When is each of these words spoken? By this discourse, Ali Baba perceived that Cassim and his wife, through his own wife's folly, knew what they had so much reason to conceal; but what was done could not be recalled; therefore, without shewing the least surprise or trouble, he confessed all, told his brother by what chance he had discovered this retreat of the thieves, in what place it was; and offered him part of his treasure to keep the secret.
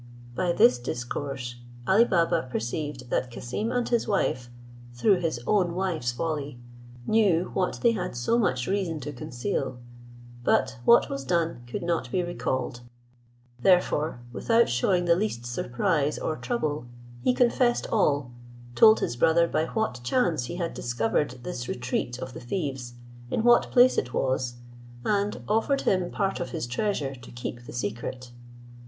By 0.33 0.51
this 0.51 0.79
discourse, 0.79 1.57
Ali 1.87 2.05
Baba 2.05 2.47
perceived 2.51 3.11
that 3.11 3.29
Cassim 3.29 3.71
and 3.71 3.87
his 3.87 4.07
wife, 4.07 4.49
through 4.95 5.19
his 5.19 5.39
own 5.45 5.75
wife's 5.75 6.11
folly, 6.11 6.57
knew 7.05 7.51
what 7.53 7.81
they 7.83 7.91
had 7.91 8.15
so 8.15 8.39
much 8.39 8.65
reason 8.65 8.99
to 9.01 9.13
conceal; 9.13 9.77
but 10.43 10.79
what 10.85 11.07
was 11.07 11.23
done 11.23 11.61
could 11.67 11.83
not 11.83 12.09
be 12.11 12.23
recalled; 12.23 12.81
therefore, 13.61 14.21
without 14.33 14.67
shewing 14.69 15.05
the 15.05 15.13
least 15.15 15.45
surprise 15.45 16.17
or 16.17 16.35
trouble, 16.35 16.87
he 17.23 17.31
confessed 17.31 17.85
all, 17.91 18.31
told 18.73 19.01
his 19.01 19.15
brother 19.15 19.47
by 19.47 19.65
what 19.67 20.01
chance 20.03 20.45
he 20.45 20.55
had 20.55 20.73
discovered 20.73 21.37
this 21.43 21.67
retreat 21.67 22.17
of 22.17 22.33
the 22.33 22.41
thieves, 22.41 22.95
in 23.29 23.43
what 23.43 23.69
place 23.69 23.99
it 23.99 24.15
was; 24.15 24.55
and 25.05 25.43
offered 25.47 25.81
him 25.81 26.09
part 26.09 26.39
of 26.39 26.49
his 26.49 26.65
treasure 26.65 27.13
to 27.13 27.29
keep 27.29 27.67
the 27.67 27.71
secret. 27.71 28.31